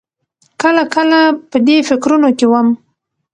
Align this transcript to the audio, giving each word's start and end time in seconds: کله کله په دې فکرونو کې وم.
کله 0.61 0.83
کله 0.95 1.19
په 1.49 1.57
دې 1.67 1.77
فکرونو 1.89 2.29
کې 2.37 2.45
وم. 2.51 2.67